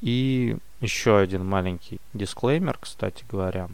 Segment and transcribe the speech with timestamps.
[0.00, 3.68] И еще один маленький дисклеймер, кстати говоря.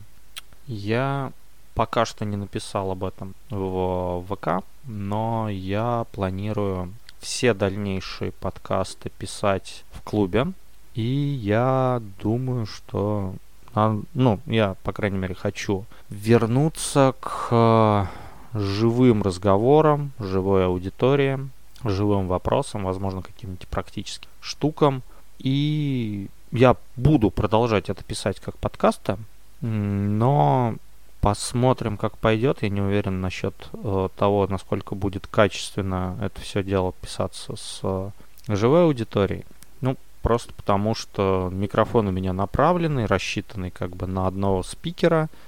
[0.67, 1.33] Я
[1.75, 9.85] пока что не написал об этом в ВК, но я планирую все дальнейшие подкасты писать
[9.93, 10.53] в клубе.
[10.95, 13.35] И я думаю, что
[13.75, 18.11] ну, я, по крайней мере, хочу вернуться к
[18.53, 21.39] живым разговорам, живой аудитории,
[21.85, 25.03] живым вопросам, возможно, каким-нибудь практическим штукам.
[25.39, 29.17] И я буду продолжать это писать как подкасты,
[29.61, 30.75] но
[31.21, 32.63] посмотрим, как пойдет.
[32.63, 38.11] Я не уверен насчет э, того, насколько будет качественно это все дело писаться с э,
[38.49, 39.45] живой аудиторией.
[39.81, 45.29] Ну, просто потому, что микрофон у меня направленный, рассчитанный как бы на одного спикера–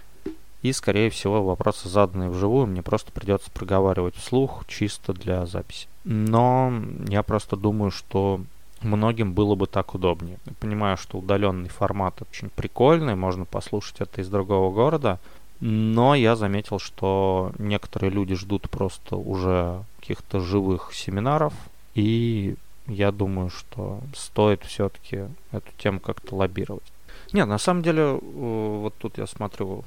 [0.65, 5.89] и, скорее всего, вопросы, заданные вживую, мне просто придется проговаривать вслух, чисто для записи.
[6.05, 6.73] Но
[7.07, 8.41] я просто думаю, что
[8.85, 10.39] многим было бы так удобнее.
[10.47, 15.19] Я понимаю, что удаленный формат очень прикольный, можно послушать это из другого города,
[15.61, 21.55] но я заметил, что некоторые люди ждут просто уже каких-то живых семинаров,
[21.95, 26.85] и я думаю, что стоит все-таки эту тему как-то лоббировать.
[27.33, 29.85] Не, на самом деле, вот тут я смотрю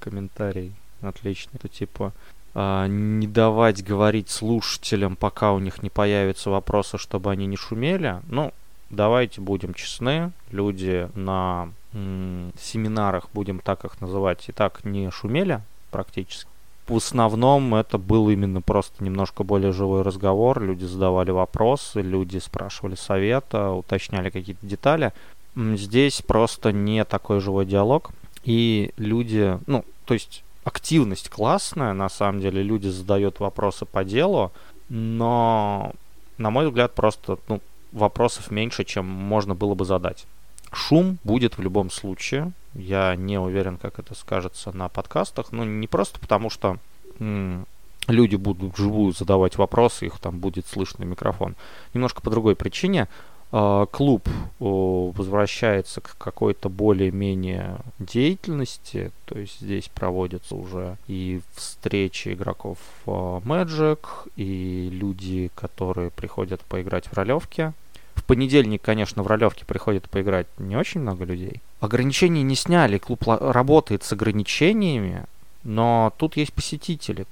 [0.00, 2.12] комментарий отличный, это типа
[2.54, 8.20] не давать говорить слушателям, пока у них не появятся вопросы, чтобы они не шумели.
[8.28, 8.52] Ну,
[8.90, 16.48] давайте будем честны, люди на семинарах, будем так их называть, и так не шумели практически.
[16.88, 20.60] В основном это был именно просто немножко более живой разговор.
[20.60, 25.12] Люди задавали вопросы, люди спрашивали совета, уточняли какие-то детали.
[25.54, 28.10] Здесь просто не такой живой диалог.
[28.44, 34.52] И люди, ну, то есть активность классная, на самом деле, люди задают вопросы по делу,
[34.88, 35.92] но,
[36.38, 37.60] на мой взгляд, просто ну,
[37.92, 40.26] вопросов меньше, чем можно было бы задать.
[40.72, 42.52] Шум будет в любом случае.
[42.74, 45.52] Я не уверен, как это скажется на подкастах.
[45.52, 46.78] Ну, не просто потому, что
[47.18, 47.66] м-
[48.08, 51.56] люди будут вживую задавать вопросы, их там будет слышно микрофон.
[51.92, 53.08] Немножко по другой причине.
[53.54, 54.26] А, клуб
[54.58, 63.98] возвращается к какой-то более-менее деятельности, то есть здесь проводятся уже и встречи игроков а, Magic,
[64.36, 67.72] и люди, которые приходят поиграть в ролевки.
[68.14, 71.60] В понедельник, конечно, в ролевке приходит поиграть не очень много людей.
[71.80, 75.24] Ограничений не сняли, клуб работает с ограничениями,
[75.62, 77.26] но тут есть посетители.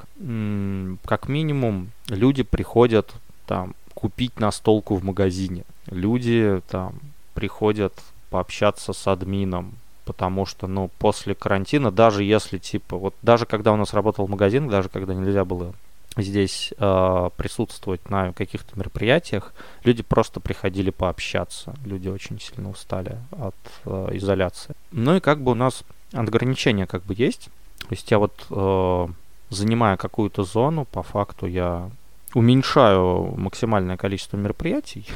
[1.05, 3.11] Как минимум, люди приходят
[3.47, 6.95] там купить настолку в магазине люди там
[7.35, 7.93] приходят
[8.31, 9.75] пообщаться с админом,
[10.05, 14.69] потому что, ну, после карантина, даже если, типа, вот даже когда у нас работал магазин,
[14.69, 15.75] даже когда нельзя было
[16.17, 19.53] здесь э, присутствовать на каких-то мероприятиях,
[19.85, 21.75] люди просто приходили пообщаться.
[21.85, 24.75] Люди очень сильно устали от э, изоляции.
[24.91, 27.49] Ну и как бы у нас ограничения как бы есть.
[27.79, 29.09] То есть я вот э,
[29.51, 31.91] занимая какую-то зону, по факту я
[32.35, 35.07] уменьшаю максимальное количество мероприятий.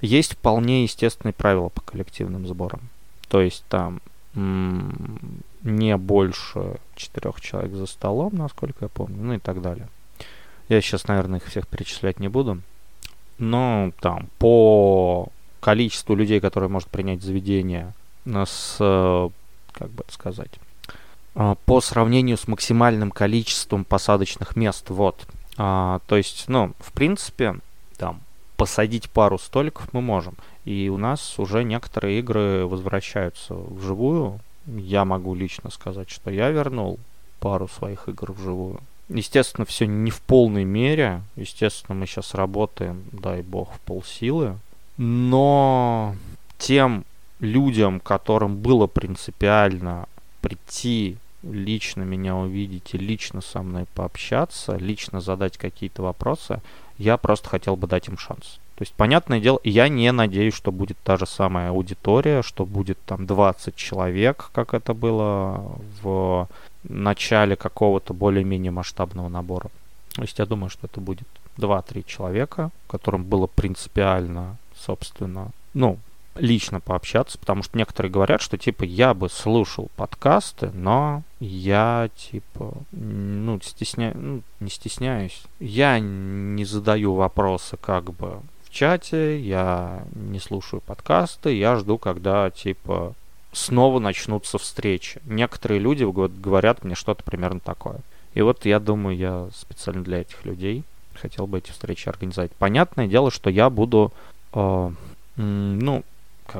[0.00, 2.80] Есть вполне естественные правила по коллективным сборам.
[3.28, 4.00] То есть там
[5.62, 9.88] не больше четырех человек за столом, насколько я помню, ну и так далее.
[10.68, 12.60] Я сейчас, наверное, их всех перечислять не буду.
[13.38, 15.28] Но там по
[15.60, 17.92] количеству людей, которые может принять заведение
[18.26, 20.50] с, как бы это сказать,
[21.34, 24.90] по сравнению с максимальным количеством посадочных мест.
[24.90, 25.26] Вот.
[25.56, 27.56] А, то есть, ну, в принципе,
[27.96, 28.20] там
[28.56, 30.34] посадить пару столиков мы можем.
[30.64, 34.40] И у нас уже некоторые игры возвращаются вживую.
[34.66, 36.98] Я могу лично сказать, что я вернул
[37.40, 38.80] пару своих игр вживую.
[39.08, 41.22] Естественно, все не в полной мере.
[41.36, 44.56] Естественно, мы сейчас работаем, дай бог, в полсилы.
[44.98, 46.14] Но
[46.58, 47.04] тем
[47.40, 50.06] людям, которым было принципиально
[50.40, 56.60] прийти лично меня увидеть и лично со мной пообщаться, лично задать какие-то вопросы,
[56.98, 58.58] я просто хотел бы дать им шанс.
[58.74, 62.98] То есть, понятное дело, я не надеюсь, что будет та же самая аудитория, что будет
[63.06, 66.48] там 20 человек, как это было в
[66.84, 69.70] начале какого-то более-менее масштабного набора.
[70.14, 71.26] То есть я думаю, что это будет
[71.56, 75.98] 2-3 человека, которым было принципиально, собственно, ну,
[76.38, 82.74] лично пообщаться, потому что некоторые говорят, что типа я бы слушал подкасты, но я типа
[82.92, 90.40] ну стесняюсь, ну, не стесняюсь, я не задаю вопросы как бы в чате, я не
[90.40, 93.14] слушаю подкасты, я жду, когда типа
[93.52, 95.20] снова начнутся встречи.
[95.24, 98.00] Некоторые люди говорят мне что-то примерно такое.
[98.34, 100.84] И вот я думаю, я специально для этих людей
[101.14, 102.52] хотел бы эти встречи организовать.
[102.52, 104.12] Понятное дело, что я буду
[104.52, 104.90] э,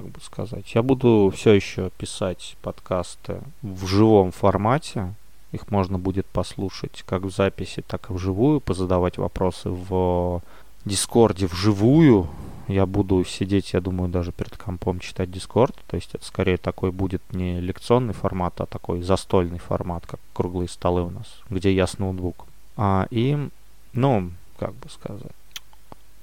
[0.05, 0.75] бы сказать.
[0.75, 5.15] Я буду все еще писать подкасты в живом формате.
[5.53, 10.43] Их можно будет послушать как в записи, так и вживую, позадавать вопросы в
[10.85, 12.29] Дискорде вживую.
[12.67, 15.75] Я буду сидеть, я думаю, даже перед компом читать Дискорд.
[15.87, 20.69] То есть это скорее такой будет не лекционный формат, а такой застольный формат, как круглые
[20.69, 22.47] столы у нас, где я с ноутбуком.
[22.77, 23.49] А, и,
[23.95, 25.33] ну, как бы сказать,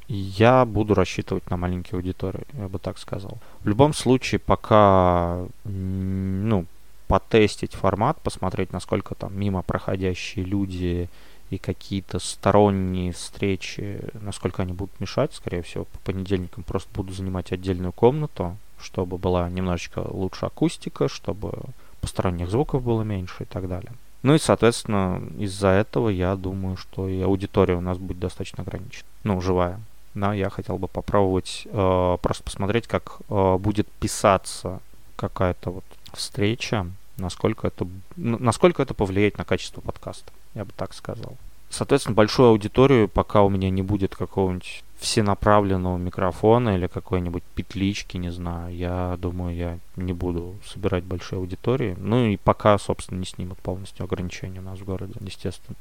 [0.07, 3.37] я буду рассчитывать на маленькие аудитории, я бы так сказал.
[3.61, 6.65] В любом случае, пока, ну,
[7.07, 11.09] потестить формат, посмотреть, насколько там мимо проходящие люди
[11.49, 17.51] и какие-то сторонние встречи, насколько они будут мешать, скорее всего, по понедельникам просто буду занимать
[17.51, 21.53] отдельную комнату, чтобы была немножечко лучше акустика, чтобы
[22.01, 23.91] посторонних звуков было меньше и так далее.
[24.23, 29.05] Ну и, соответственно, из-за этого я думаю, что и аудитория у нас будет достаточно ограничена.
[29.23, 29.79] Ну, живая.
[30.15, 34.79] Но я хотел бы попробовать э, просто посмотреть, как э, будет писаться
[35.15, 41.37] какая-то вот встреча, насколько это, насколько это повлияет на качество подкаста, я бы так сказал.
[41.69, 48.31] Соответственно, большую аудиторию, пока у меня не будет какого-нибудь всенаправленного микрофона или какой-нибудь петлички, не
[48.31, 51.95] знаю, я думаю, я не буду собирать большие аудитории.
[51.99, 55.75] Ну и пока, собственно, не снимут полностью ограничения у нас в городе, естественно.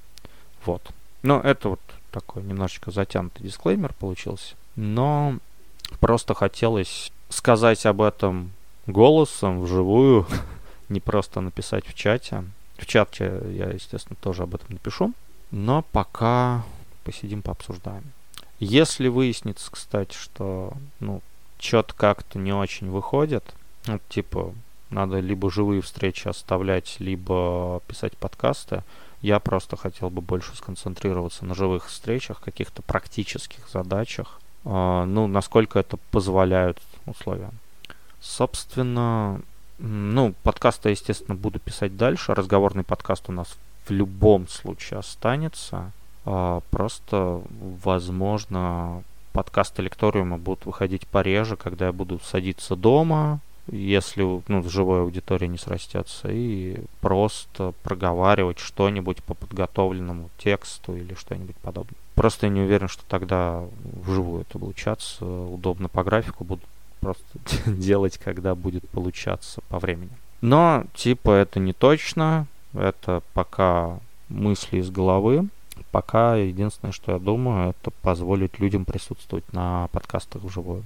[0.67, 0.83] Вот.
[1.25, 1.81] Но это вот
[2.11, 4.57] такой немножечко затянутый дисклеймер получился.
[4.77, 5.39] Но
[5.99, 8.53] просто хотелось сказать об этом
[8.87, 10.27] голосом, вживую,
[10.91, 12.45] не просто написать в чате.
[12.77, 15.15] В чате я, естественно, тоже об этом напишу.
[15.51, 16.63] Но пока
[17.05, 18.05] посидим, пообсуждаем.
[18.59, 21.23] Если выяснится, кстати, что ну,
[21.59, 23.55] что-то как-то не очень выходит,
[23.87, 24.53] ну, типа,
[24.91, 28.83] надо либо живые встречи оставлять, либо писать подкасты,
[29.25, 35.79] я просто хотел бы больше сконцентрироваться на живых встречах, каких-то практических задачах, э, ну, насколько
[35.79, 37.51] это позволяют условия.
[38.21, 39.41] Собственно,
[39.79, 42.35] ну, подкасты, естественно, буду писать дальше.
[42.35, 43.57] Разговорный подкаст у нас
[43.87, 45.91] в любом случае останется.
[46.27, 47.41] А, просто,
[47.83, 55.01] возможно, подкасты лекториума будут выходить пореже, когда я буду садиться дома, если ну, в живой
[55.01, 61.97] аудитории не срастется, и просто проговаривать что-нибудь по подготовленному тексту или что-нибудь подобное.
[62.15, 66.63] Просто не уверен, что тогда вживую это получаться удобно по графику, буду
[67.01, 67.25] просто
[67.71, 70.11] делать, когда будет получаться по времени.
[70.41, 75.49] Но, типа, это не точно, это пока мысли из головы.
[75.91, 80.85] Пока единственное, что я думаю, это позволить людям присутствовать на подкастах вживую.